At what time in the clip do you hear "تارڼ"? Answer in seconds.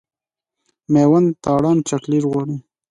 1.43-1.65